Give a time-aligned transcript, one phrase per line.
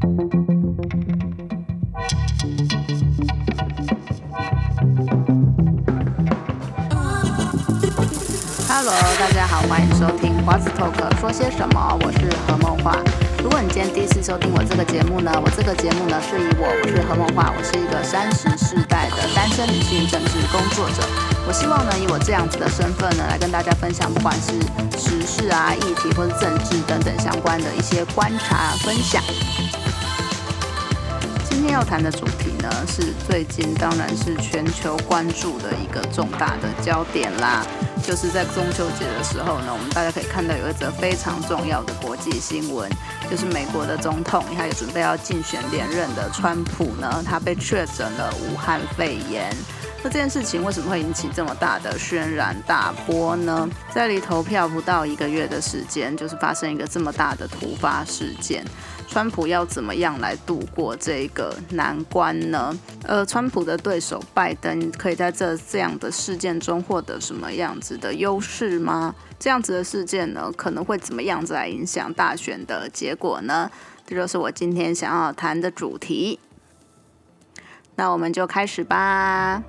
[0.00, 0.16] Hello，
[9.18, 11.98] 大家好，欢迎收听 What's Talk 说些什么？
[12.00, 12.96] 我是何梦华。
[13.42, 21.02] 如果你今天第一次收听我这个节目呢，我这个节目呢是以我，我是何梦华，我是一个三十世代的单身女性政治工作者。
[21.46, 24.52] 我希望呢以我这样子的身份呢，来跟大家分享，不管是
[24.96, 29.22] 时事啊、议题或者政治等等相关的一些观察分享。
[31.70, 37.64] 要谈的主题呢，是最近当然是全球关注的一个重大的焦点啦。
[38.02, 42.90] 就是在中秋节的时候呢，我们大家可以看到有一则非常重要的国际新闻，
[43.30, 49.54] 就是美国的总统，他也准备要竞选连任的川普呢，他被确诊了武汉肺炎。
[50.02, 53.68] 那这件事情为什么会引起这么大的轩然大波呢？
[53.92, 58.64] 在离投票不到一个月的时间，就是发生一个这么大的突发事件。
[59.06, 62.74] 川普要怎么样来度过这个难关呢？
[63.02, 69.14] 呃，川普的对手拜登可以在这这样的事件中获得什么样子的优势吗？
[69.38, 73.70] 这样子的事件呢，可能会怎么样子来影响大选的结果呢？
[74.06, 76.38] 这就是我今天想要谈的主题。
[78.00, 79.62] 那我们就开始吧。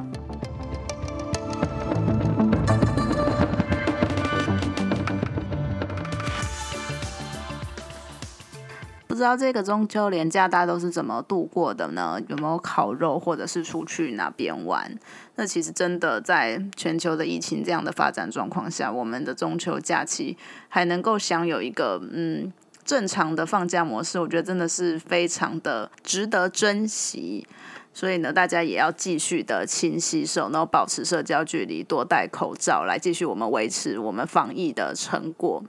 [9.06, 12.18] 不知道这个中秋连假大家都是怎么度过的呢？
[12.30, 14.98] 有没有烤肉，或者是出去哪边玩？
[15.36, 20.38] 那其实真的在全球的疫情这样的发展状况下，我们的中秋假期
[20.70, 22.50] 还能够享有一个嗯
[22.86, 27.46] 正常的放假模式，我觉得真的是非常的值得珍惜。
[27.94, 35.64] 所以呢，大家也要继续的勤洗手，然后保持社交距离，多戴口罩，来继续我们维持我们防疫的成果。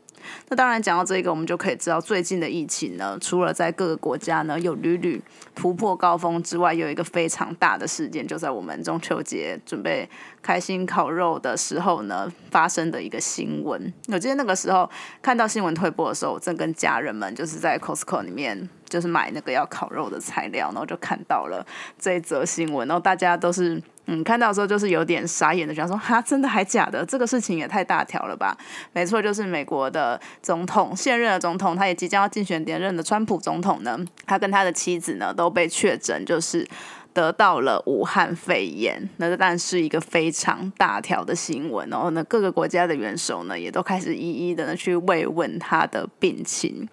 [0.49, 5.23] 那当然，讲到这个，我们就可以知道，最近的疫情呢，除了在各个国家呢有屡屡
[5.55, 10.09] 突破高峰之外，有一个非常大的事件，就在我们中秋节准备
[10.43, 13.93] 开心烤肉的时候呢，发生的一个新闻。
[14.09, 14.89] 我记得那个时候
[15.21, 21.67] 看到新闻推播的时候，我正跟家人们就是在 Costco 里面就是买那个要烤肉的材料，然后就看到了
[21.99, 23.83] 这一则新闻，然后大家都是。
[24.07, 27.07] 嗯，看到的时候就是有点傻眼的，想说哈，真的还假的？
[27.07, 28.57] 这个事情也太大条了吧？
[28.93, 36.67] 没错，就是美国的总统，现任的总统，他也即将要竞选连任的川普总统呢，他跟他的妻子呢都被确诊，就是
[37.13, 39.09] 得到了武汉肺炎。
[39.19, 46.89] 那当然是一个非常大条的新闻，然后呢，各个国家的元首呢也都开始一一的去慰问他的病情。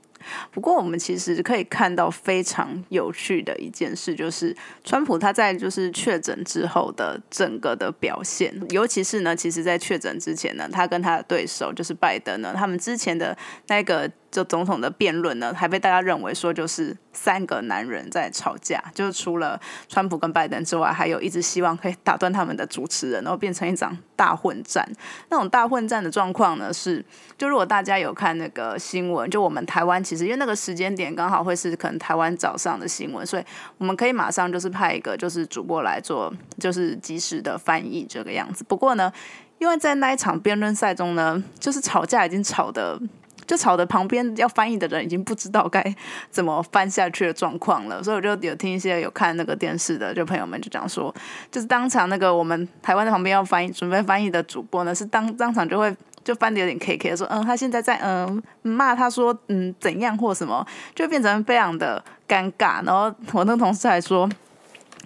[0.51, 13.37] 不过，我们其实可以看到非常有趣的一件事，就是川普他在就是确诊之后的整个的表现，尤其是呢，其实在确诊之前呢，他跟他的对手就是拜登呢，他们之前的
[13.67, 14.09] 那个。
[14.31, 24.87] 就总统的辩论呢，还被大家认为说就是三个男人在吵架，就是除了川普跟拜登之外，还有一直希望可以打断他们的主持人，然后变成一场大混战。
[25.29, 27.03] 那种大混战的状况呢，是
[27.37, 33.43] 就如果大家有看那个新闻，就我们台湾其实因为那个时间点刚好会是可能台湾早上的新闻，所以
[33.77, 38.63] 我们可以马上就是派一个就是主播来做，就是及时的翻译这个样子。
[38.65, 39.11] 不过呢，
[39.57, 42.99] 因为在那一场辩论赛中呢，就是吵架已经吵的。
[43.49, 45.83] 就吵的旁边要翻译的人已经不知道该
[46.29, 51.11] 怎么翻下去的状况了，所以我就有听一些有看那个电视的就朋友们就讲说，
[51.49, 55.91] 就是当场那个我们台湾的旁边要翻译准备翻译的主播呢，是当当场就会
[56.23, 62.85] 就翻的有点 K K 说，嗯，他现在在嗯骂他说嗯怎样或什么，就变成非常的尴尬。
[62.85, 64.29] 然后我那个同事还说。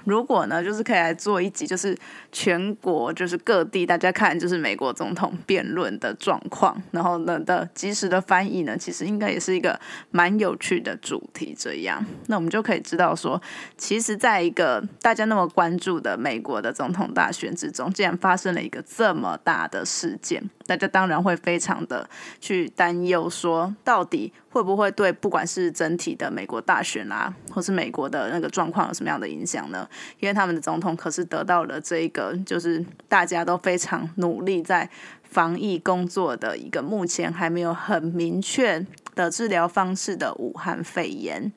[0.05, 1.97] 如果呢，就是可以来做一集，就是
[2.31, 9.79] 全国就是各地大家看，就是美国总统辩论的状况，然后呢的及时的翻译呢，其实应该也是一个
[10.11, 11.55] 蛮有趣的主题。
[11.57, 13.41] 这样，那我们就可以知道说，
[13.77, 22.09] 其实在一个大家那么关注的美国的总统大选之中，竟然发生了一个这么大的事件，大家当然会非常的
[22.41, 29.89] 去担忧，说到底会不会对不管是整体的美国大选啊，或是美国的那个状况有什么样的影响呢？
[30.19, 34.87] 因为他们的总统可是得到了这一个，就是大家都非常努力在
[35.23, 38.85] 防疫工作的一个，目前还没有很明确
[39.15, 41.51] 的治疗方式的武汉肺炎。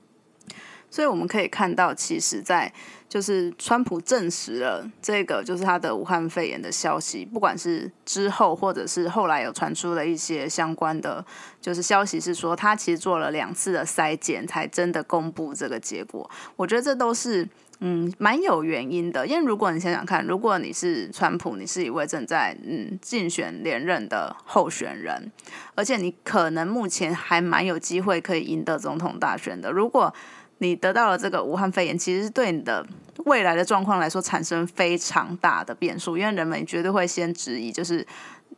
[0.91, 2.73] 所以我们可以看到，其实，在
[3.09, 11.25] 就是川普证实了这个就是他的武汉肺炎的消息，不管是之后或者是后来有传出了一些相关的，
[11.61, 16.29] 就是消息是说他其实做了两次的筛检才真的公布这个结果。
[16.57, 17.49] 我觉得这都是
[17.81, 19.27] 嗯，蛮有原因的。
[19.27, 25.31] 因为如果你想想看，如果你是川普，你是一位正在嗯竞选连任的候选人，
[25.75, 29.71] 而且你可能目前还蛮有机会可以赢得总统大选的。
[29.71, 30.13] 如果
[30.59, 32.87] 你得到了这个武汉肺炎，其实是对你的
[33.25, 38.07] 未来的状况来说产生非常大的变数，因为人们绝对会先质疑，就是。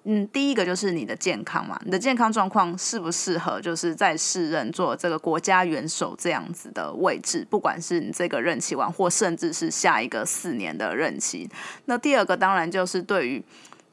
[0.04, 11.50] 嗯，第一个就是你的健康嘛，你的健康状况适不适合，就是在世任做这个国家元首这样子的位置，不管是你这个任期完，或甚至是下一个四年的任期。
[11.86, 13.42] 那第二个当然就是对于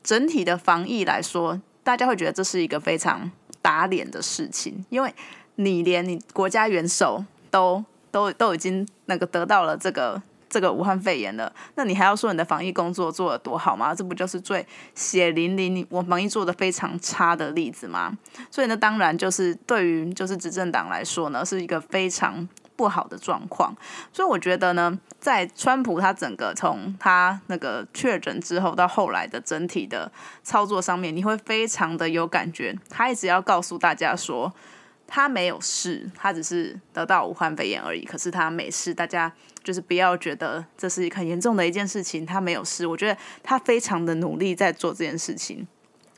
[0.03, 3.29] 整体的防疫来说，大家会觉得这是一个非常
[3.61, 5.13] 打脸的事情，因为
[5.55, 7.83] 你连你国家元首都
[8.15, 10.21] 都都已经那个得到了这个。
[10.47, 13.93] 这个武汉肺炎了，那你还要说你的防疫工作做得多好吗？
[13.93, 18.13] 这不就是最血淋淋我防疫做的非常差的例子吗？
[18.49, 22.47] 所以呢，当然就是对于就是执政党来说呢，是一个非常
[22.77, 23.75] 不好的状况。
[24.13, 30.09] 所以我觉得呢，在川普他整个从他那个确诊之后到后来的整体的
[30.41, 32.73] 操作上面，你会非常的有感觉。
[32.89, 34.53] 他一直要告诉大家说。
[35.07, 38.03] 他没有事，他只是得到武汉肺炎而已。
[38.03, 39.31] 可是他没事，大家
[39.63, 42.25] 就是不要觉得这是很严重的一件事情。
[42.25, 45.67] 他没有事，我觉得他非常的努力在做这件事情。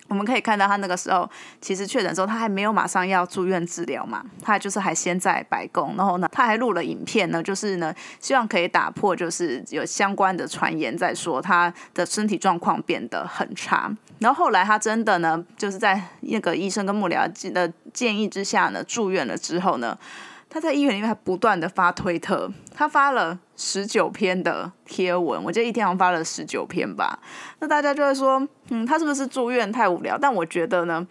[0.10, 13.92] 我们可以看到，他那个时候其实确诊之后，他还没有马上要住院治疗嘛，他就是还先在白宫，然后呢，他还录了影片呢，就是呢，希望可以打破就是有相关的传言，在说他的身体状况变得很差。
[14.20, 19.98] 然后后来他真的呢，就是在那个医生跟幕僚的建议之下呢，住院了之后呢。
[20.50, 27.20] 他在医院里面还不断的发推特，他发了十九篇的贴文，我记得一天好像发了十九篇吧。
[27.60, 30.18] 那大家就会说，嗯，他是不是住院太无聊？
[30.18, 31.06] 但我觉得呢，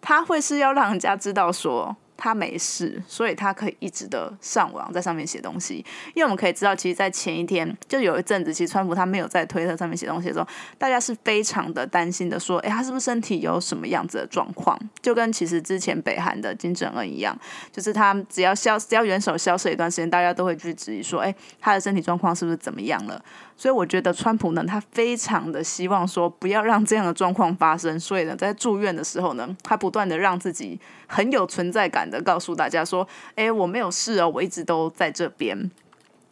[0.00, 1.96] 他会是要让人家知道说。
[2.16, 5.84] 他没事，所以他可以一直的上网在上面写东西。
[6.14, 10.46] 因为我们可以知道，其实，在前一天就有一阵子，其实川普他没有在推特上面写东西的时候，
[10.78, 14.78] 大家是非常的担心的，说，哎，他是不是身体有什么样子的状况？
[15.02, 17.36] 就跟其实之前北韩的金正恩一样，
[17.70, 23.22] 就是他只要消只要元首消失一段时间，大家都会去质疑说，哎，他的身体状况是不是怎么样了？
[23.56, 35.70] 所以我觉得川普呢，他非常的希望说不要让这样的状况发生，所以呢，在住院的时候呢，他不断的让自己很有存在感的告诉大家说，哎，我没有事哦，我一直都在这边。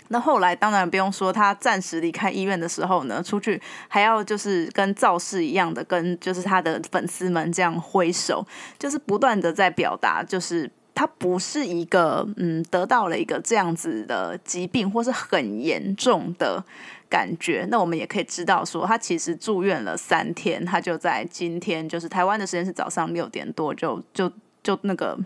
[0.08, 8.46] 那后来当然不用说，他暂时离开医院的时候呢，出去还要就是跟造势一样的，跟就是他的粉丝们这样挥手，
[8.78, 10.70] 就是不断的在表达，就是。
[10.96, 16.64] 他不是一个嗯得到了一个这样子的疾病或是很严重的
[17.14, 24.28] 感觉，那我们也可以知道说，他其实住院了三天，他就在今天就是台湾的时间是早上六点多就就
[24.64, 25.16] 就那个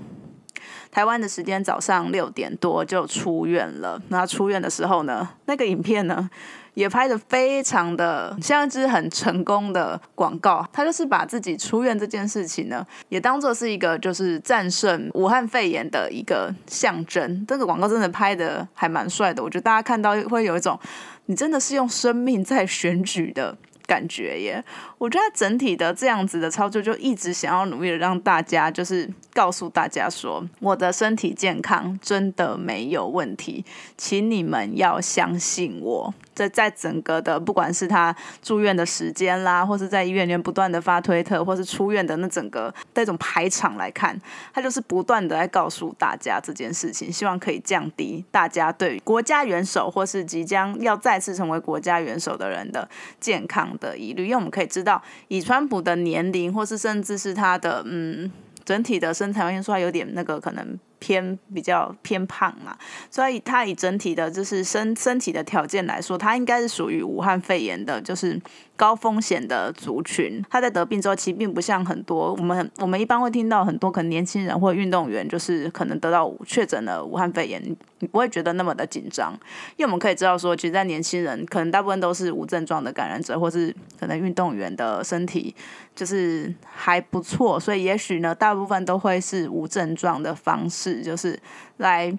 [0.90, 4.00] 台湾的时间早上六点多就出院了。
[4.08, 6.28] 那出院的时候呢，那个影片呢？
[6.74, 17.44] 也拍的非常的像一支很成功的广告，他就是把自己出院这件事情呢，也当做是一个就是战胜武汉肺炎的一个象征。
[17.48, 20.78] 这个广告真的拍的还蛮帅的，我觉得大家看到会有一种
[21.26, 24.64] 你真的是用生命在选举的感觉耶。
[24.98, 33.64] 我觉得整体的这样子的操作，就一直想要努力的让大家就是告诉大家说，我的身体健康真的没有问题，
[33.96, 36.14] 请你们要相信我。
[36.34, 44.16] 在在整个的，不管是他住院的时间啦，或是在医院里面不断的发推特，或是出院的那整个那种排场来看，
[44.54, 54.24] 他就是不断的在告诉大家这件事情，希望可以降低大家对国家元首或是即将要再次成为国家元首的人的健康的疑虑。
[54.24, 58.30] 因为我们可以知道，以川普的年龄，或是甚至是他的嗯
[58.64, 60.78] 整体的身材，完全说他有点那个可能。
[60.98, 62.76] 偏比较偏胖嘛，
[63.10, 68.40] 所以他以整体的就是身身体的条件来说，他应该是属于武汉肺炎的，就是。
[68.78, 77.60] 高风险的族群，他在得病之后，其实并不像很多我们我们一般会听到很多可能年轻人或运动员，就是可能得到确诊了武汉肺炎，
[77.98, 79.32] 你不会觉得那么的紧张，
[79.76, 85.52] 因为我们可以知道说，其实，在年轻人可能大部分都是无症状的感染者，或是可能运动员的身体
[85.96, 91.38] 就是还不错，所以也许呢，大部分都会是无症状的方式，就是
[91.78, 92.16] 来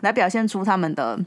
[0.00, 1.18] 来表现出他们的。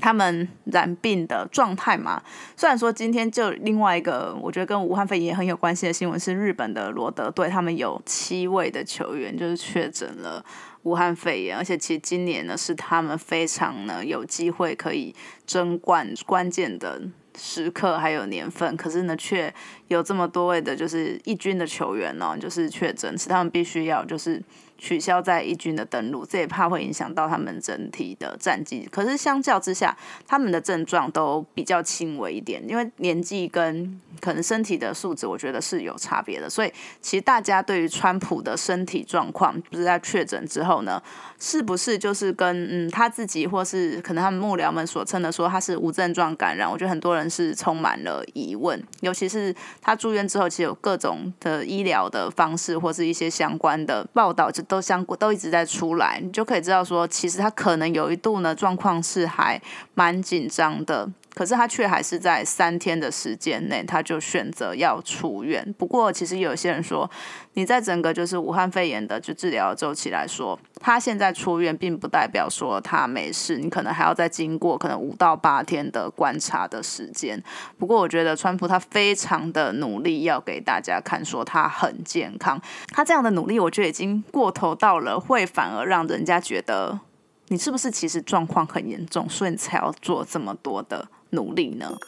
[0.00, 2.20] 他们染病的状态嘛，
[2.56, 10.44] 虽然说今天就另外一个，我觉得跟武汉肺炎很有关系的新闻是日本的罗德队，他们有七位的球员就是确诊了
[10.82, 15.14] 武汉肺炎，而且其实今年呢是他们非常呢有机会可以
[15.46, 17.00] 争冠关键的
[17.38, 19.54] 时刻还有年份，可是呢，却
[19.86, 24.42] 有这么多位的，就是一军的球员呢，就是确诊，是他们必须要就是
[24.78, 28.88] 取消在一军的登陆，这也怕会影响到他们整体的战绩。
[28.90, 36.48] 可是相较之下，他们的症状都比较轻微一点，因为年纪跟可能身体的素质，我觉得是有差别的。
[36.48, 41.02] 所以其实大家对于川普的身体状况，不是在确诊之后呢，
[41.38, 46.70] 是不是就是跟嗯他自己或是可能他们幕僚们所称的说他是无症状感染？
[46.70, 47.24] 我觉得很多人。
[47.34, 59.60] 是充满了疑问，尤其是他住院之后，其实有各种的医疗的方式，或是一些相关的报道，就都相都一直在出来，你就可以知道说，其实他可能有一度呢状况是还
[59.94, 61.08] 蛮紧张的。
[61.34, 65.74] 可是他却还是在三天的时间内，他就选择要出院。
[65.76, 67.10] 不过，其实有些人说，
[67.54, 73.58] 你在整个就是武汉肺炎的就治疗周期来说，他现在出院，并不代表说他没事。
[73.58, 77.42] 你可能还要再经过可能五到八天的观察的时间。
[77.76, 82.60] 不过，我觉得川普他非常的努力，要给大家看说他很健康。
[82.88, 87.00] 他这样的努力，我觉得已经过头到了，会反而让人家觉得
[87.48, 91.08] 你是不是其实状况很严重，所以你才要做这么多的。
[91.34, 91.98] 努力呢？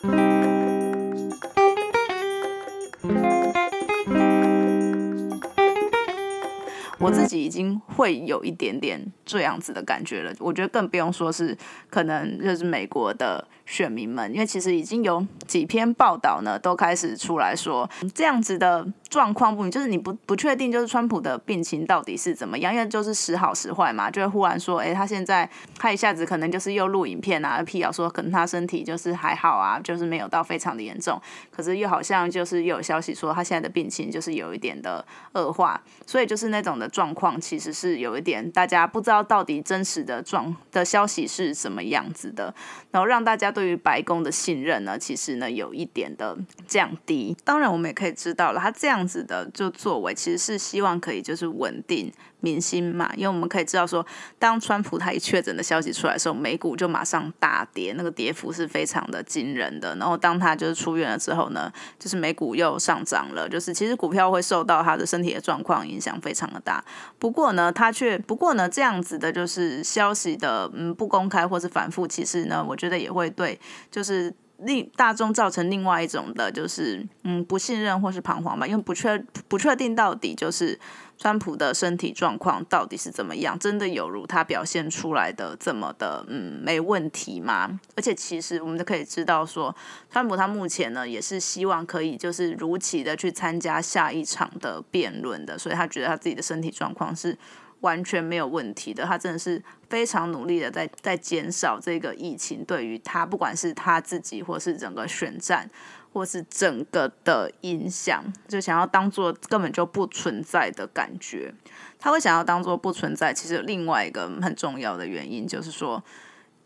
[6.99, 10.33] 我自己已经会有一点点这样子的感觉了。
[10.39, 11.57] 我觉得更不用说是
[11.91, 13.47] 可能就是美国的。
[13.67, 31.21] 选民们，因为其实已经有几篇报道呢，都开始出来说这样子的状况不明，就是你不不确定，就是川普的病情到底是怎么样，因为就是时好时坏嘛，就会忽然说，哎，他现在他一下子可能就是又录影片啊，辟谣说可能他身体就是还好啊，就是没有到非常的严重，
[31.51, 42.55] 可是又好像就是又有消息说他现在的病情就是有一点的恶化，所以就是那种的状况其实是有一点大家不知道到底真实的状的消息是什么样子的，
[42.93, 43.56] 然后让大家。
[43.57, 46.37] 对于白宫的信任呢，其实呢有一点的
[46.69, 47.35] 降低。
[47.43, 52.13] 当然，我们也可以知道了，他这样子的就作为，其实是希望可以就是稳定。
[52.41, 54.05] 明星嘛，因为我们可以知道说，
[54.39, 59.97] 当川普他一确诊的消息出来的时候，美股就马上大跌，那个跌幅是非常的惊人的。
[59.97, 66.85] 然后当他就是出院了之后呢，就是美股又上涨了，就是其实股票会受到他的身体的状况影响非常的大。
[67.19, 73.59] 不过呢，他却不过呢，这样子的就是消息的嗯不公开或是反复，其实呢，我觉得也会对
[73.91, 80.79] 就是另大众造成另外一种的就是嗯不信任或是彷徨吧，因为不确不确定到底就是。
[81.19, 83.59] 川普的身体状况到底是怎么样？
[83.59, 87.81] 真的有如他表现出来的这么的嗯没问题吗？
[87.97, 89.75] 而且其实我们都可以知道说，
[90.11, 97.37] 川普他目前呢也是希望可以就是如期的去参加下一场的辩论的，所以他觉得他自己的身体状况是
[97.81, 99.05] 完全没有问题的。
[99.05, 105.71] 他真的是非常努力的在在减少这个疫情对于他不管是他自己或是整个选战。
[106.17, 111.53] 或是整个的影响，就想要当做根本就不存在的感觉。
[111.99, 116.03] 他会想要当做不存在，其实另外一个很重要的原因，就是说，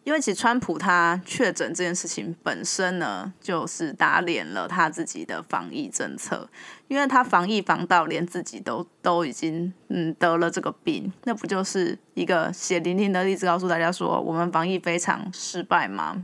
[0.04, 6.48] 因为其实川普他确诊这件事情本身呢，就是打脸了他自己的防疫政策，
[6.86, 16.22] 因为他防疫防到连自己都都已经嗯得了这个病，那不就是一个血淋淋的例子，告诉大家说我们防疫非常失败吗？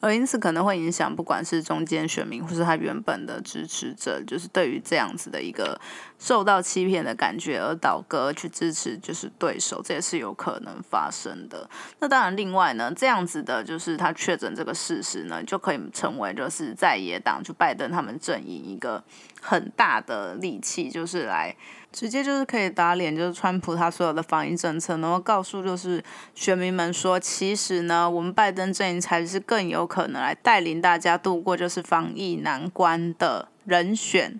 [0.00, 5.80] 而因此可能会影响，不管是中间选民或是他原本的支持者，就是对于这样子的一个
[6.18, 11.68] 受到欺骗的感觉而倒戈去支持就是对手，这也是有可能发生的。
[12.00, 19.02] 那当然，另外呢，这样子的就是他确诊这个事实呢，就可以成为就是在野党就拜登他们阵营一个
[19.40, 21.54] 很大的利器，就是来。
[21.90, 34.38] 直接就是可以打脸，就是川普他所有的防疫政策，然后告诉就是选民们说，其实呢，我们拜登阵营才是更有可能来带领大家度过就是防疫难关的人选。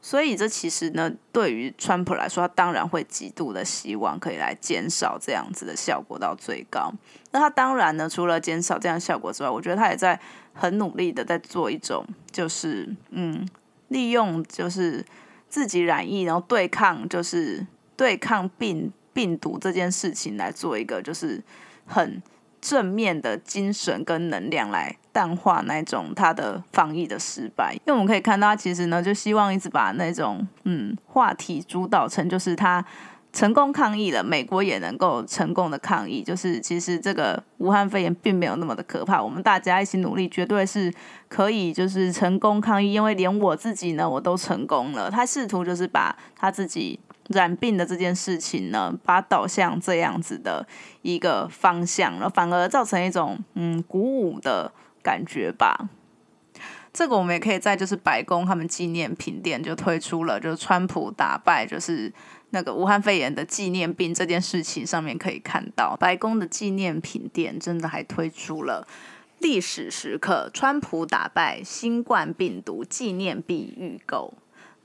[0.00, 6.92] 所以这其实呢，对于川普来说，他当然会极度的希望可以来减少这样子的效果到最高。
[7.32, 10.18] 那他当然呢，除了减少这样效果之外，我觉得他也在
[10.52, 13.48] 很努力的在做一种，就是嗯，
[13.88, 15.04] 利用就是。
[15.50, 21.42] 自己染疫，然后对抗就是对抗病病毒这件事情来做一个就是
[21.86, 22.22] 很
[22.60, 32.84] 正面的精神跟能量来淡化那种他的防疫的失败，因为我们可以看到他其实呢就希望一直把那种嗯话题主导成就是他。
[33.30, 40.92] 成功抗疫了，美国也能够成功的抗疫，就是其实这个武汉肺炎并没有那么的可怕，我们大家一起努力，绝对是
[41.28, 45.10] 可以就是成功抗疫，因为连我自己呢，我都成功了。
[45.10, 50.66] 他试图就是把他自己染病的这件事情呢，把导向这样子的
[51.02, 55.88] 一个方向了，反而造成一种嗯鼓舞的感觉吧。
[56.92, 62.12] 这个我们也可以在就是白宫他们纪念品店就推出了，就是川普打败就是
[62.50, 68.88] 那个武汉肺炎的纪念病这件事情上面可以看到，白宫的纪念品店真的还推出了
[69.38, 74.34] 历史时刻川普打败新冠病毒纪念币预购。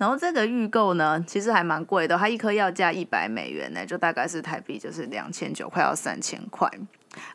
[0.03, 6.69] 然后这个预购呢，其实还蛮贵的，它一颗要价一百美元呢，就大概是台币就是两千九，快要三千块。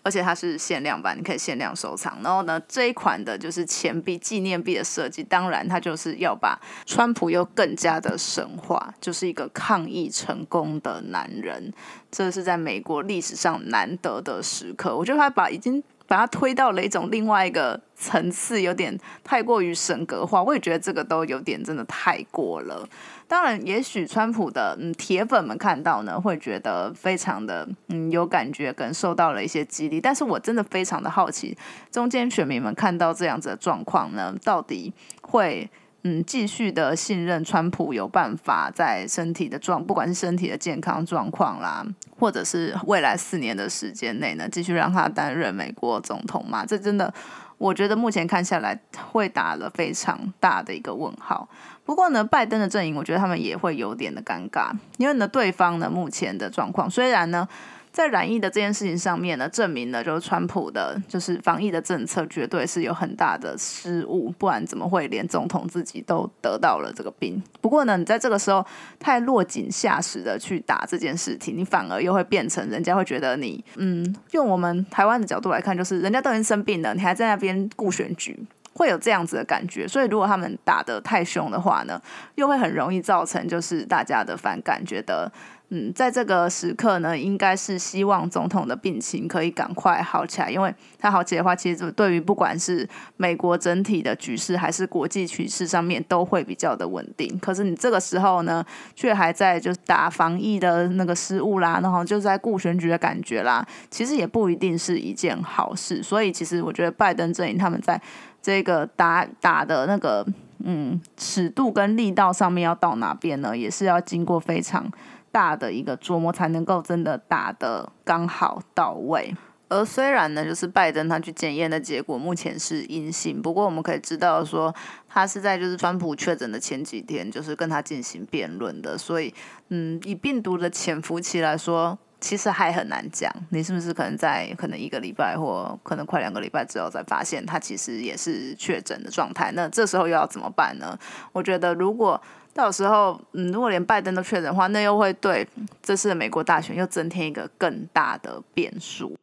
[0.03, 2.19] 而且它是限量版，你可以限量收藏。
[2.23, 11.73] 然后呢，这一款的就是钱币纪念币的设计，当然它就是要把川普又更加的神话，就是一个抗议成功的男人。
[12.11, 14.95] 这是在美国历史上难得的时刻。
[14.95, 15.83] 我觉得他把已经。
[16.09, 20.43] 把它推到了一种另外一个层次，有点太过于神格化。
[20.43, 22.89] 我也觉得这个都有点真的太过了。
[23.29, 30.01] 当然，也许川普的嗯铁粉们看到呢，会觉得非常的嗯有感觉，跟受到了一些激励。
[30.01, 31.55] 但是我真的非常的好奇，
[31.93, 35.71] 中间选民们看到这样子的状况呢，到底会。
[36.11, 41.85] 嗯，继续的信任川普有办法在身体的状，不管是身体的健康状况啦，
[42.19, 46.65] 或者是未来四年的时间内呢，继续让他担任美国总统吗？
[46.65, 47.13] 这真的，
[47.59, 48.81] 我觉得目前看下来
[49.13, 51.47] 会打了非常大的一个问号。
[51.85, 57.47] 不过呢，拜登的阵营，我觉得他们也会有点的尴尬，因为呢，对方呢目前的状况虽然呢。
[57.91, 67.43] 在染疫的这件事情上面呢，证明了就是川普的，就是防疫的政策绝对是有很大的失误，不然怎么会连总统自己都得到了这个病？
[67.61, 68.65] 不过呢，你在这个时候
[69.01, 78.39] 太落井下石的去打这件事情，你反而又会变成人家会觉得你，嗯，用我们台湾的角度来看，就是人家都已经生病了，你还在那边顾选举，
[78.75, 79.89] 会有这样子的感觉。
[79.89, 82.01] 所以如果他们打的太凶的话呢，
[82.37, 85.31] 又会很容易造成就是大家的反感，觉得。
[85.71, 97.39] 嗯，在这个时刻呢，应该是希望总统的病情可以赶快好起来，因为他好起来的话，其实对于不管是美国整体的局势，还是国际局势上面，都会比较的稳定。
[97.39, 106.03] 可是你这个时候呢，却还在就是打防疫的那个失误啦，然后就在顾选举的感觉啦，其实也不一定是一件好事。
[106.03, 108.01] 所以，其实我觉得拜登阵营他们在
[108.41, 110.27] 这个打打的那个
[110.65, 114.91] 嗯尺度跟力道上面要到哪边呢，也是要经过非常。
[115.39, 119.33] 大的一个琢磨才能够真的打的刚好到位。
[119.69, 124.75] 而虽然呢，就是拜登他去检验的结果目前是阴性，不过我们可以知道说，
[125.09, 128.99] 他是在就是川普确诊的前几天，就是跟他进行辩论的。
[128.99, 129.33] 所以，
[129.69, 139.53] 嗯，以病毒的潜伏期来说，其实还很难讲，你是不是可能在可能一个礼拜或可能快两个礼拜之后才发现他其实也是确诊的状态？
[139.53, 140.99] 那这时候又要怎么办呢？
[141.33, 142.21] 我觉得如果。
[142.59, 145.47] 到时候，嗯，如果连拜登都确诊的话，那又会对
[145.81, 149.17] 这次的美国大选又增添一个更大的变数。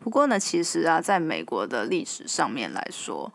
[0.00, 3.32] 不过呢，其实啊，在美国的历史上面来说，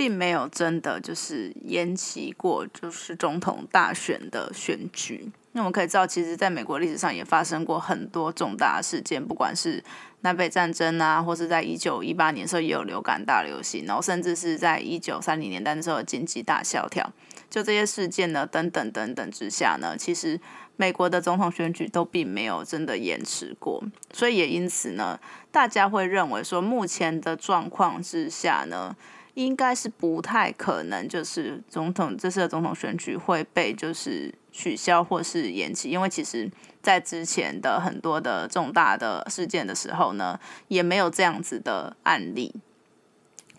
[0.00, 5.30] 并没有真的就是延期过，就是总统大选的选举。
[5.52, 9.84] 那我们可以知道，其实在美国历史上也发生过很多重大事件，不管是
[10.22, 17.12] 南北战争啊，或是在一九一八年的时候也有流感大流行，然后甚至是在一九三零年代的时候经济大萧条，
[17.50, 20.40] 就这些事件呢，等等等等之下呢，其实
[20.76, 23.84] 美国的总统选举都并没有真的延迟过，
[24.14, 25.20] 所以也因此呢，
[25.52, 28.96] 大家会认为说，目前的状况之下呢。
[29.44, 36.50] 应该是不太可能，就是总统这次的总统选举会被就是取消或是延期，因为其实
[36.82, 42.54] 在之前的很多的重大的事件的时候呢，也没有这样子的案例。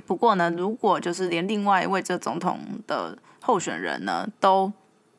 [0.06, 4.72] 不过呢，如果就是连另外一位这总统的候选人呢都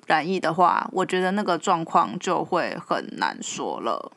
[0.06, 4.12] 染疫的话，我觉得那个状况就会很难说了。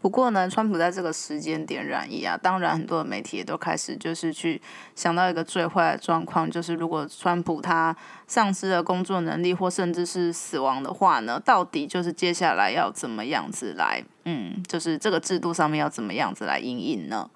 [0.00, 4.60] 不过呢，川普在这个时间点染疫啊，当然很多的媒体也都开始就是去
[4.94, 17.28] 想到一个最坏的状况，就是如果川普他丧失了工作能力或甚至是死亡的话呢，到底就是接下来要怎么样子来，嗯，就是这个制度上面要怎么样子来应应呢？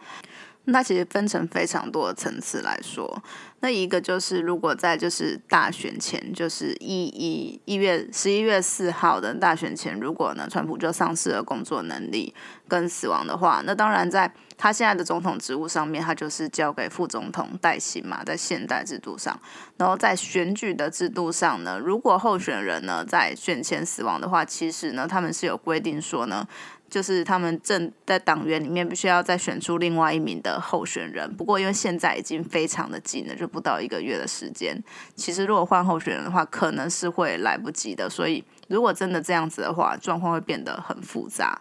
[0.67, 3.23] 那其实分成非常多的层次来说，
[3.61, 12.33] 那一个就是如果在就是大选前，就是一一一月十一月四号的大选前，如果呢川普就丧失了工作能力
[12.69, 19.41] 跟死亡的话，那当然在他现在的总统职务上面，他就是交给副总统代行嘛，在现代制度上，
[19.79, 26.47] 然后在选举的制度上呢，如果候选人呢在选前死亡的话，其实呢他们是有规定说呢。
[26.91, 34.83] 就是他们正在党员里面必须要再选出另外一名的候选人，不过因为现在已经非常的近了，就不到一个月的时间。
[35.15, 38.11] 其实如果换候选人的话，可能是会来不及的。
[38.11, 41.61] 所以如果真的这样子的话，状况会变得很复杂。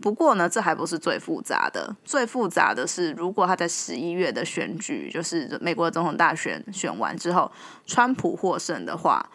[0.00, 7.52] 不过呢，这还不是最复杂的，最复杂的是，如果他在十一月的选举，就是美国总统大选选完之后，
[7.86, 9.28] 川普获胜的话。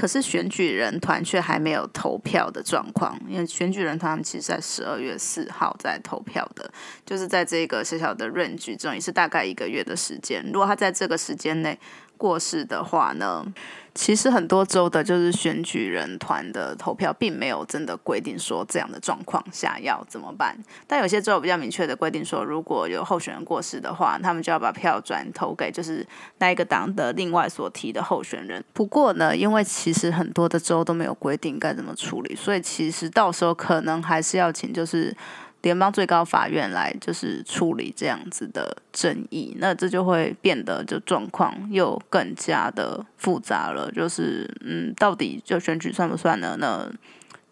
[0.00, 6.72] 可是选举人团却还没有投票的状况，因为选举人团其实在十二月四号在投票的，
[7.04, 10.42] 就是在这个小小的任局中，也是大概一个月的时间。
[10.46, 11.78] 如果他在这个时间内
[12.16, 13.44] 过世的话呢？
[13.94, 20.56] 其实很多州的，就是选举人团的投票，并没有真的规定说这样的状况下要怎么办。
[20.86, 26.06] 但有些州比较明确的规定说，如果有候选人过世的话，他们就要把票转投给就是
[26.38, 28.64] 那一个党的另外所提的候选人。
[28.72, 35.14] 不过呢，因为其实很多的州都没有规定该怎么处理，所以其实到时候可能还是要请就是。
[35.62, 43.90] 联邦最高法院来就是处理这样子的争议，那这就会变得就状况又更加的复杂了。
[43.92, 46.56] 就是嗯，到底就选举算不算呢？
[46.58, 46.90] 那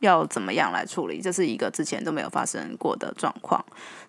[0.00, 1.20] 要怎么样来处理？
[1.20, 3.64] 这是一个之前都没有发生过的状况。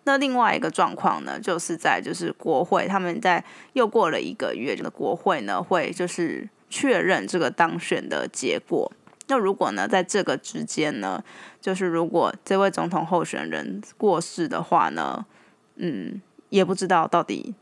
[0.06, 8.92] 那另外一个状况呢，就是在就是国会他们在又过了一个月，这个国会呢会就是确认这个当选的结果。
[9.30, 11.24] 那如果呢，在这个之间呢，
[11.62, 15.26] 就是如果这位总统候选人过世的话呢，
[15.78, 17.54] 嗯，也不知道到底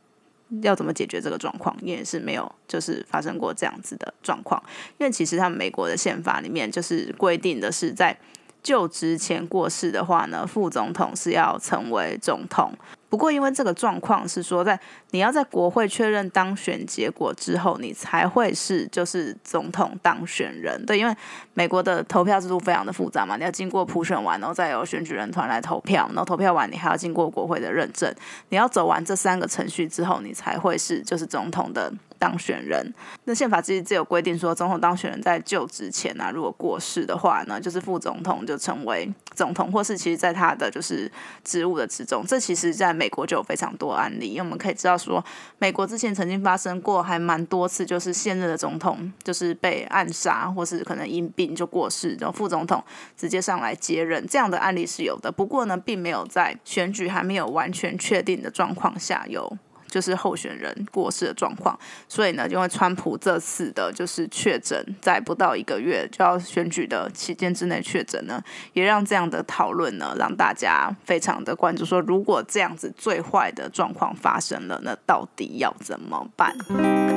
[0.62, 4.63] 要怎么解决这个状况，也是没有就是发生过这样子的状况。
[4.97, 8.17] 因为其实他们美国的宪法里面就是规定的是在
[8.63, 12.71] 就职前过世的话呢，副总统是要成为总统。
[13.10, 14.78] 不过，因为这个状况是说，在
[15.12, 20.86] 你要在国会确认当选结果之后，你才会是就是总统当选人。
[20.86, 21.15] 对，因为
[21.54, 28.13] 美国的投票制度非常的复杂嘛，你要经过普选完，然后再由选举人团来投票，然后投票完你还要经过国会的认证，
[28.50, 31.93] 你要走完这三个程序之后，你才会是就是总统的。
[32.19, 32.93] 当选人，
[33.25, 41.12] 那宪法其实只有规定说，总统当选人在就职前啊，如果过世的话呢，就是副总统就成为总统，或是其实在他的就是
[41.43, 42.25] 职务的之中。
[42.25, 45.23] 这其实在美国就有非常多案例，因为我们可以知道说，
[45.60, 52.84] 美国之前曾经发生过还蛮多次，就是现任的总统就是被暗杀，或是可能因病就过世，然后副总统
[53.15, 55.32] 直接上来接任，这样的案例是有的。
[55.32, 59.58] 不过呢，并没有在选举还没有完全确定的状况下有。
[59.88, 68.41] 就是候选人过世的状况，所以呢，因为川普这次的就是确诊，在不到一个月就要选举的期间之内确诊呢，
[68.73, 71.84] 也让这样的讨论呢，让大家非常的关注。
[71.86, 77.16] 说如果这样子最坏的状况发生了，那到底要怎么办？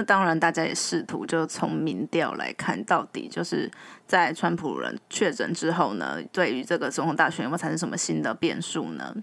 [0.00, 3.70] 那当然，大家也试图就从民调来看，到底就是
[4.06, 9.14] 在川普人确诊之后呢，对于这个总统大选有没有产生什么新的变数呢？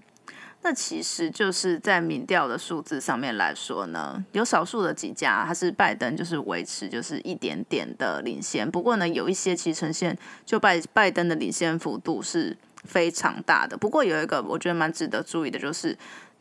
[0.62, 13.76] 那其实就是在民调的数字上面来说呢，有少数的几家还是拜登就是维持就是一点点的领先，不过呢，有一些其实呈现就拜拜登的领先幅度是非常大的。
[13.76, 15.98] 不过有一个我觉得蛮值得注意的就是。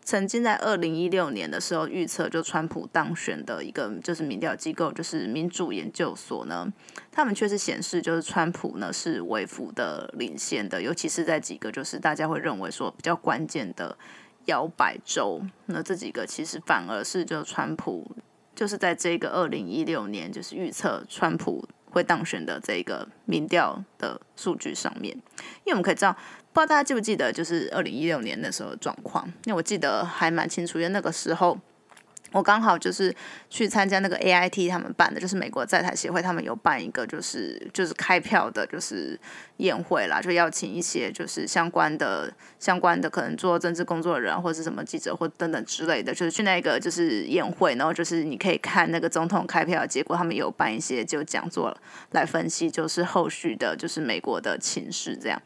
[0.08, 6.66] 曾经在二零一六年的时候预测就川普当选的一个就是民调机构就是民主研究所呢，
[7.12, 13.98] 他们却是显示就是川普呢是微幅的领先的，尤其是在几个就是大家会认为说比较关键的
[14.46, 18.10] 摇摆州，那这几个其实反而是就川普
[18.56, 25.14] 就是在这个二零一六年就是预测川普会当选的这个民调的数据上面，
[25.66, 26.16] 因为我们可以知道。
[26.58, 29.24] 不知道大家记不记得，就是二零一六年那时候状况？
[29.46, 31.56] 因为我记得还蛮清楚，因为那个时候
[32.32, 33.16] 我刚好就是
[33.48, 39.20] 去参加那个 AIT 他们办的，就是美国在台协会他们有办一个就是就是开票的，就是
[39.58, 51.78] 宴会啦，就邀请一些就是相关的相关的可能做政治工作的人或者是什么记者或等等之类的，就是去那个就是宴会，然后就是你可以看那个总统开票的结果，他们有办一些就讲座
[52.14, 55.40] 来分析，就是后续的就是美国的情势这样。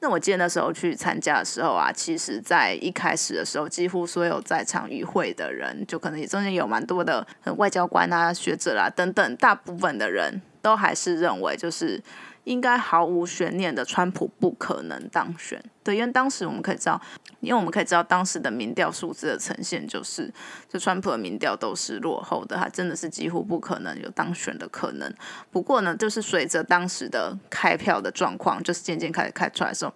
[0.00, 12.02] 那我记得那时候去参加的时候啊，其实，在一开始的时候，几乎所有在场与会的人，就可能也中间有蛮多的外交官啊、学者啦等等，大部分的人都还是认为就是。
[12.46, 15.60] 应该毫无悬念的，川普不可能当选。
[15.82, 17.00] 对，因为当时我们可以知道，
[17.40, 20.32] 因为我们可以知道当时的民调数字的呈现就是，
[20.68, 25.12] 就川普的民调都是落后的，他真的是几乎不可能有当选的可能。
[25.50, 29.92] 不过呢，就是随着当时的开票的状况，就是渐渐开始开出来的时候，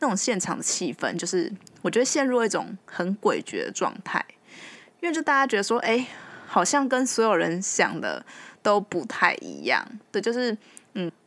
[0.00, 4.24] 那种现场的气氛，就是我觉得陷入一种很诡谲的状态，
[5.00, 6.04] 因为就大家觉得说，哎，
[6.48, 8.26] 好像跟所有人想的
[8.60, 9.86] 都不太一样。
[10.10, 10.58] 对，就是。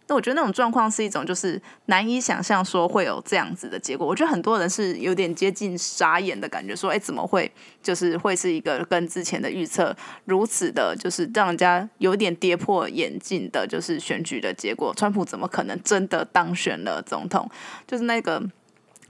[0.07, 4.05] 那我觉得那种状况是一种，就是难以想象说会有这样子的结果。
[4.05, 17.49] 我觉得很多人是有点接近傻眼的感觉，说，哎，怎么会就是会是一个跟之前的预测如此的，就是让人家有点跌破眼镜的，就是选举的结果，川普怎么可能真的当选了总统？
[17.87, 18.39] 就是那个，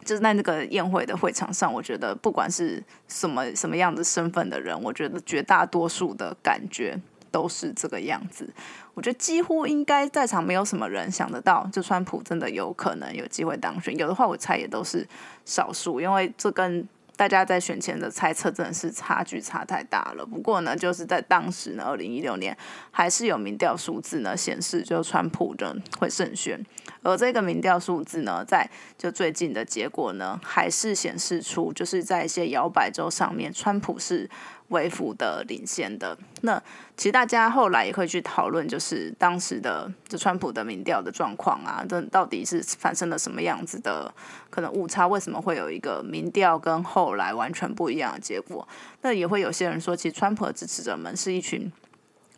[0.05, 6.97] 就是在那个宴会的会场上，我觉得不管是什么什么样的身份的人，我觉得绝大多数的感觉。
[7.31, 8.49] 都是这个样子，
[8.95, 13.95] 我觉得几乎应该在场没有什么人想得到，就川普真的有可能有机会当选。
[13.97, 15.08] 有的话，我猜也都是
[15.43, 20.25] 少数，因为这跟大家在选前的猜测真的是差距差太大了。
[20.25, 22.58] 不过呢，就是在当时呢，二零一六年
[22.89, 26.65] 还是有民调数字呢显示，就川普的会胜选。
[27.03, 34.29] 而这个民调数字呢，在就最近的结果呢，还是显示出就是在一些摇摆州上面，川普是。
[34.69, 36.62] 微幅的领先的，那
[36.97, 44.12] 其实大家后来也会去讨论，就是当时的就川普的民调的状况啊，这到底是发生了什么样子的
[44.49, 45.08] 可能误差？
[45.08, 48.67] 为什么会有一个民调跟后来完全不一样的结果？
[49.01, 51.71] 那也会有些人说，其实川普的支持者们是一群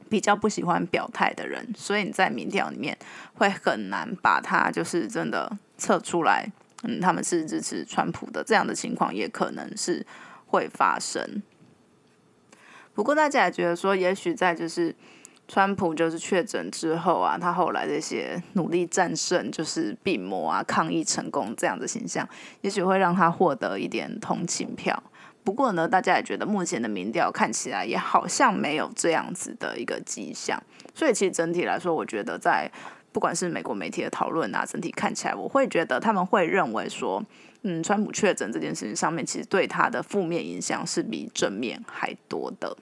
[0.10, 2.98] 比较不喜欢表态的人，所以你在民调里面
[3.36, 6.52] 会很难把他就是真的测出来，
[6.84, 10.06] 嗯，他们是支持川普的这样的情况，也可能是
[10.48, 11.42] 会发生。
[12.98, 14.94] 不过大家也觉得说，也许在就是
[15.48, 22.28] 川普就是确诊之后啊，他后来这些努力战胜就是病魔啊，抗疫成功这样的形象，
[22.62, 25.04] 也许会让他获得一点同情票。
[25.44, 30.60] 不过呢，大家也觉得目前的民调看起来也好像没有这样子的一个迹象。
[30.96, 32.68] 所以其实整体来说，我觉得在
[33.12, 37.24] 不管是美国媒体的讨论啊，整体看起来，我会觉得他们会认为说，
[37.62, 42.76] 嗯，川普确诊这件事情上面，其实对他的负面影响是比正面还多的。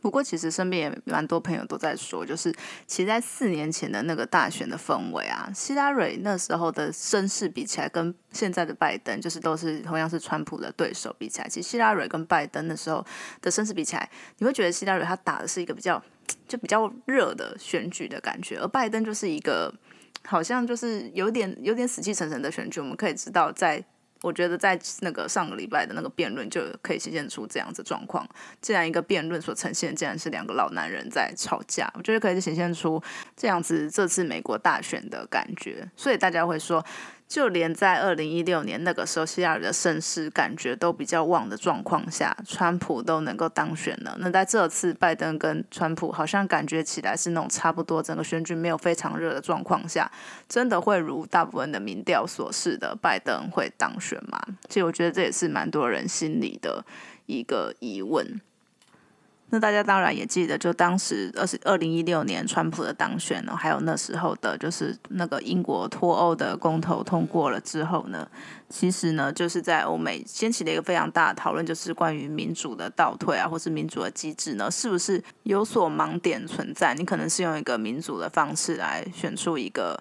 [0.00, 2.50] 不过，其实身边也蛮多朋友都在说，就是
[2.86, 13.04] 其实，在四年前的那个大选的氛围啊，希拉蕊那时候的声势比起来，跟现在的拜登，就是都是同样是川普的对手比起来，其实希拉蕊跟拜登的时候
[13.42, 16.02] 的声势比起来，你会觉得希拉蕊他打的是一个比较
[16.48, 19.72] 就比较热的选举的感觉，而拜登就是一个
[20.24, 22.80] 好像就是有点有点死气沉沉的选举。
[22.80, 23.84] 我们可以知道在。
[24.22, 28.28] 我觉得在那个上个礼拜的那个辩论就可以显现出这样子状况，
[28.60, 33.02] 既然一个辩论所呈现，竟然是两个老男人在吵架，我觉得可以显现出
[33.36, 36.84] 这样子这次美国大选的感觉，所以大家会说。
[37.30, 44.16] 就连在二零一六年那个时候，希拉里的盛世感觉都比较旺的状况下，川普都能够当选了。
[44.18, 50.10] 那在这次拜登跟川普好像感觉起来是那种差不多，整个选举没有非常热的状况下，
[50.48, 54.42] 真的会如大部分的民调所示的，拜登会当选吗？
[54.68, 56.84] 其实我觉得这也是蛮多人心里的
[57.26, 58.40] 一个疑问。
[59.50, 68.26] 那大家当然也记得，就当时二十二零一六年川普的当选呢，还有那时候的，就是那个英国脱欧的公投通过了之后呢，
[68.68, 76.94] 其实呢，就是在欧美掀起了一个非常大的讨论，就是关于民主的倒退啊，或是民主的机制呢，是不是有所盲点存在？
[76.94, 80.00] 你可能是用一个民主的方式来选出一个。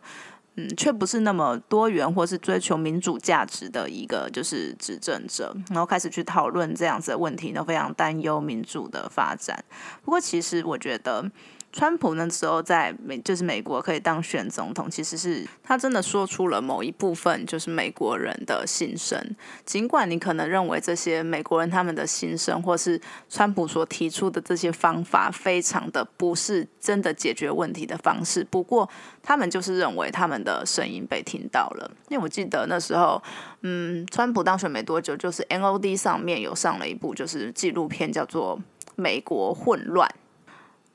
[0.60, 9.64] 嗯，却不是那么多元，或是追求民主价值的一个就是执政者，然后开始去讨论这样子的问题，都非常担忧民主的发展。
[10.04, 11.32] 不过，其实我觉得。
[11.72, 19.20] 川普那时候在美，就是美国可以当选总统，其实是他真的说出了某一部分就是美国人的心声。
[19.66, 28.44] 尽管你可能认为这些美国人他们的心声，或是川普所提出的这些方法，非常的不是真的解决问题的方式。
[28.44, 28.90] 不过，
[29.22, 31.92] 他们就是认为他们的声音被听到了。
[32.10, 33.22] 因为我记得那时候，
[33.62, 38.58] 嗯，川普当选没多久，就是 NOD 上面有上了一部就是纪录片，叫做
[38.96, 40.10] 《美国混乱》。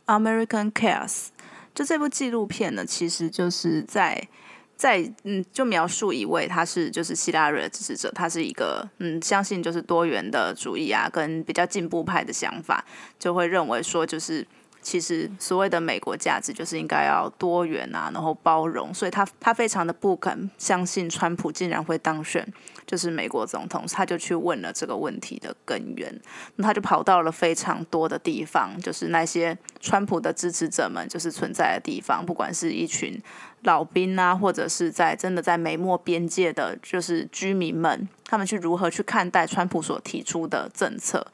[0.06, 1.28] American Chaos，
[1.74, 4.28] 就这部纪录片呢，其实就是在
[4.76, 12.84] 在嗯，就描述一位他是就是希拉蕊的支持者，他是一个嗯，相信就是多元的主义啊，跟比较进步派的想法，
[13.18, 14.46] 就会认为说就是。
[14.84, 22.46] 其实所谓的美国价值就是应该要多元啊，然后包容，所以他他非常的不肯相信川普竟然会当选，
[22.94, 26.16] 就是美国总统，他就去问了这个问题的根源，
[26.54, 33.20] 那他就跑到了非常多的地方，就是那些川普的支持者们就是存在的地方，不管是一群
[33.62, 41.26] 老兵啊，或者是在真的在美墨边界的就是居民们，他们去如何去看待川普所提出的政策，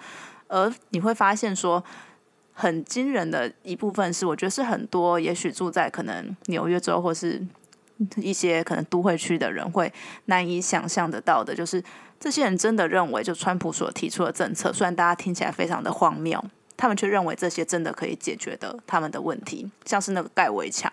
[0.48, 1.84] 而你会发现说。
[2.52, 7.40] 很惊人的一部分是，我觉得是很多也许住在可能纽约州或是
[8.16, 9.92] 一些可能都会区的人会
[10.26, 11.82] 难以想象得到的，就是
[12.18, 16.42] 这些人真的认为，就川普所提出的政策，虽然大家听起来非常的荒谬，
[16.76, 20.92] 他们却认为这些真的可以解决的他们的问题，像是那个盖围墙。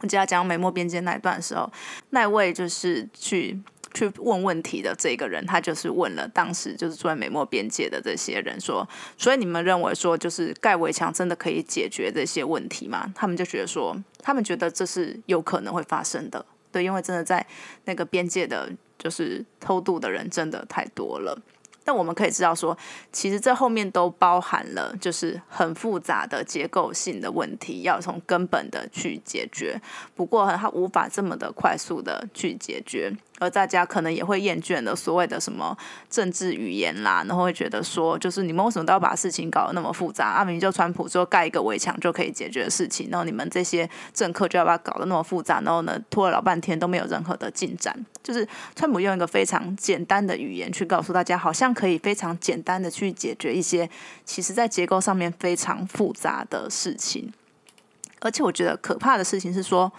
[0.00, 1.72] 我记得讲美墨边界那一段的时候，
[2.10, 3.58] 那位就是去
[3.96, 13.10] 去问问题的这个人，他就是问了当时就是住在美墨边界的这些人说，所以你们认为说就是盖围墙真的可以解决这些问题吗？
[13.14, 17.46] 他们就觉得说，他们觉得这是有可能会发生的，对，因为真的在
[17.86, 21.40] 那个边界的就是偷渡的人真的太多了。
[21.88, 22.76] 但我们可以知道说，
[23.12, 29.80] 其实这后面都包含了就是很复杂的结构性的问题，要从根本的去解决。
[30.16, 33.12] 不过它无法这么的快速的去解决。
[33.38, 35.76] 而大家可能也会厌倦了所谓的什么
[36.08, 40.28] 政治语言啦，然后会觉得说，就是你们为什么都要把事情搞得那么复杂？
[40.28, 47.94] 阿明就川普说盖一个围墙就可以解决的事情，然后你们这些政客就要把它搞得那么复杂，然后呢拖了老半天都没有任何的进展。
[48.22, 53.88] 就是川普用一个非常简单的语言去告诉大家，好像可以非常简单的去解决一些
[54.24, 57.30] 其实在结构上面非常复杂的事情。
[58.20, 59.92] 而且我觉得可怕的事情是说，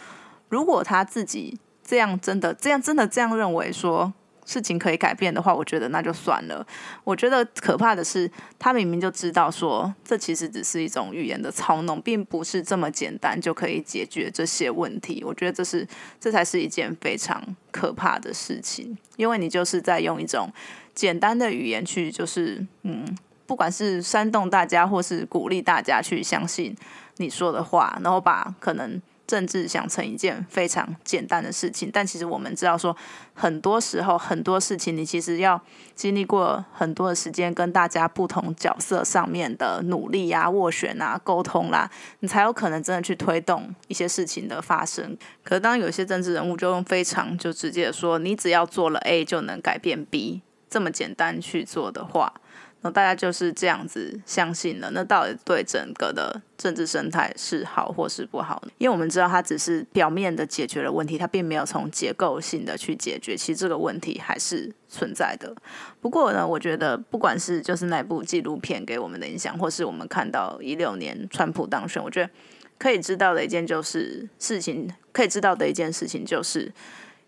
[0.49, 1.59] 如果他自己。
[1.87, 4.11] 这样真的，这样真的这样认为说
[4.45, 6.65] 事情可以改变的话，我觉得那就算了。
[7.05, 15.23] 我觉得可怕的是，他明明就知道说，这其实只是一种语言的操弄，并不是这么简单就可以解决这些问题。
[15.25, 15.87] 我觉得这是
[16.19, 20.51] 这才是一件非常可怕的事情，因为你就是在用一种
[20.93, 26.75] 简单的语言去，就是嗯，不管是煽动大家，或是鼓励大家去相信
[27.15, 29.01] 你说的话，然后把可能。
[29.27, 32.95] 政治想成一件非常简单的事情，但其实我们知道说，
[33.33, 35.61] 很多时候很多事情，你其实要
[35.93, 45.17] 经历过很多的时间，跟大家不同角色上面的努力啊、斡旋啊、沟通啦，你才有可能真的去推动一些事情的发生。
[45.43, 52.33] 可是当有些政治人物就用非常就直接说，你只要做了 A 就能改变 B 这么简单去做的话。
[52.81, 58.71] 那大家就是这样子相信了，那到底对整个的政治生态是好或是不好呢？
[58.77, 65.53] 因为我们知道它只是表面的解决了问题，它并没有从结构性的去解决，其实这个问题还是存在的。
[65.99, 72.29] 不过呢，我觉得不管是就是那部纪录片给我们的影响，或是我们看到一六年川普当选，我觉得
[72.77, 76.71] 可以知道的一件就是事情，可以知道的一件事情就是，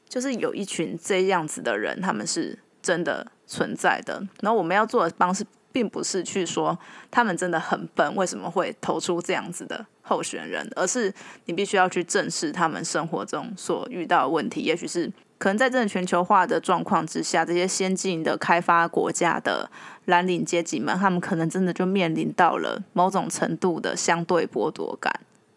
[0.07, 3.31] 就是有一群这样子的人，他们是真的。
[3.49, 6.77] 存在的，然后我们要做的方式，并不是去说
[7.09, 11.11] 他们真的很笨，为什么会投出这样子的候选人，而是
[11.45, 14.61] 你必须要去正视他们生活中所遇到的问题。
[14.61, 19.67] 也许是可能在这种全球化的状况之下，这些先进的开发国家的
[20.05, 25.11] 蓝领阶级们，他们可能真的就面临到了某种程度的相对剥夺感。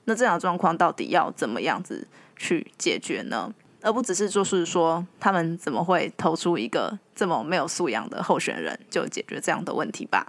[0.04, 3.52] 那这样的状况到底要怎么样子去解决呢？
[3.82, 10.26] 而不只是就是说，他们怎么会投出一个这么没有素养的候选人，就解决这样的问题吧？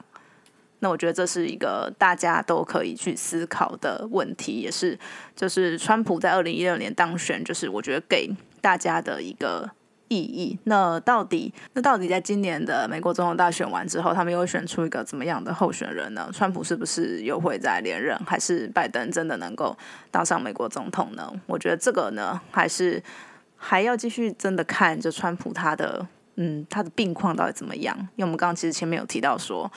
[0.80, 5.00] 那我觉得这是一个大家都可以去思考的问题，也是
[5.34, 9.70] 就是川普在二零一六年当选，就是我觉得给大家的一个
[10.10, 10.60] 意义。
[10.66, 16.30] 那到底那到底在今年的美国总统大选完之后，他们又会选出一个怎么样的候选人呢？
[16.34, 19.78] 川普是不是又会再连任，还是拜登真的能够
[20.12, 21.32] 当上美国总统呢？
[21.46, 23.02] 我觉得这个呢，还是。
[23.66, 27.98] 还要继续真的看，就川普他的，嗯，他的病况到底怎么样？
[28.18, 29.72] 因为我们刚刚其实前面有提到说，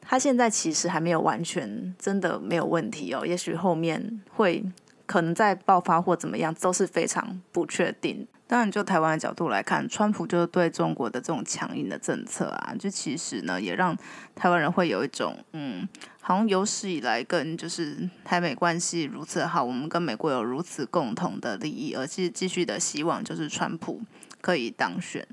[0.00, 4.64] 他现在其实还没有完全真的没有问题哦，也许后面会
[5.12, 8.26] 可能在爆发或怎么样，都是非常不确定。
[8.46, 13.94] 当然，就台湾的角度来看，川普就是对中国的这种强硬的政策啊，就其实呢，也让
[14.34, 15.86] 台湾人会有一种，嗯，
[16.22, 24.00] 好像有史以来跟就是台美关系如此好，我们跟美国有如此共同的利益，而且继续的希望就是川普
[24.40, 25.28] 可以当选。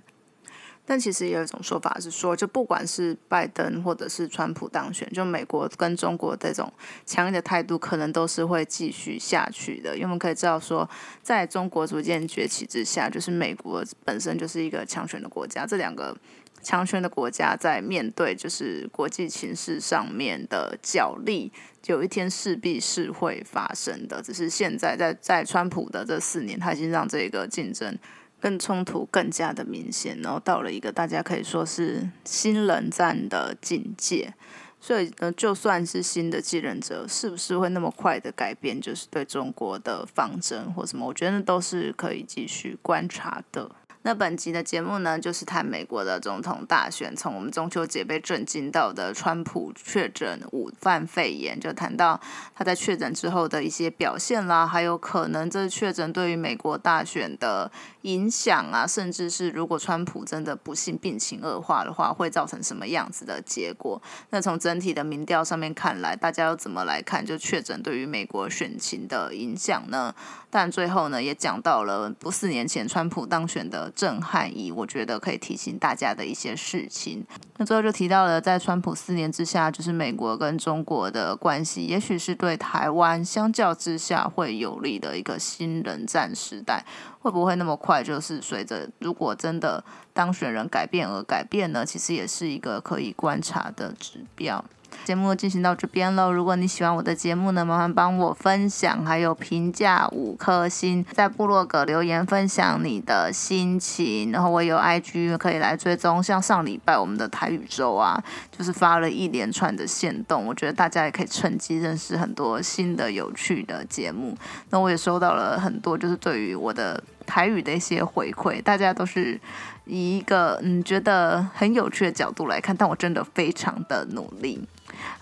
[0.90, 6.74] 但其实也有一种说法是说，就不管是拜登或者是川普当选，就美国跟中国这种
[7.06, 9.94] 强硬的态度，可能都是会继续下去的。
[9.94, 10.90] 因为我们可以知道说，
[11.22, 16.18] 在中国逐渐崛起之下，就是美国本身就是一个强权的国家，这两个
[16.64, 21.52] 强权的国家在面对就是国际形势上面的角力，
[21.86, 24.24] 有一天势必是会发生的。
[24.24, 27.96] 只是现在在在川普的这四年，他已经让这个竞争。
[28.40, 34.34] 更冲突更加的明显，然后到了一个大家可以说是新冷战的境界，
[34.80, 43.70] 所以呢，就算是新的继任者，是不是会那么快的改变，就是对中国的方针或什么，我觉得都是可以继续观察的。
[44.04, 52.20] 那本集的节目呢，就是谈美国的总统大选，从我们中秋节被震惊到的川普确诊武犯肺炎，就谈到
[52.56, 57.70] 他在确诊之后的一些表现啦，还有可能这确诊对于美国大选的
[58.04, 64.02] 影响啊，甚至是如果川普真的不幸病情恶化的话，会造成什么样子的结果？
[64.30, 70.16] 那从整体的民调上面看来，大家要怎么来看就确诊对于美国选情的影响呢？
[70.50, 77.26] 但最后呢，也讲到了不四年前川普当选的震撼意，我觉得可以提醒大家的一些事情。
[77.58, 86.86] 那最后就提到了，在川普四年之下，就是美国跟中国的关系，也许是对台湾相较之下会有利的一个新冷战时代，
[87.20, 88.04] 会不会那么快？
[88.04, 89.84] 就是随着如果真的
[90.14, 91.86] 当选人改变而改变呢？
[91.86, 94.64] 其实也是一个可以观察的指标。
[95.06, 96.32] 节目进行到这边喽。
[96.32, 104.32] 如果你喜欢我的节目呢，麻烦帮我分享，还有评价五颗星，在部落格留言分享你的心情。
[104.32, 108.22] 然后我有 IG 可以来追踪，像上礼拜我们的台语周啊，
[108.56, 114.38] 就是发了一连串的线动，我觉得大家也可以趁机认识很多新的有趣的节目。
[114.70, 119.40] 那我也收到了很多，就是对于我的台语的一些回馈，大家都是
[119.86, 124.62] 以一个嗯觉得很有趣的角度来看，但我真的非常的努力。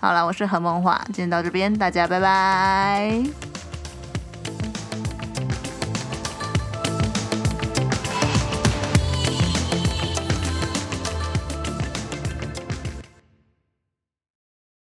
[0.00, 3.67] 好了，我是何梦华，今天到这边，大家拜拜。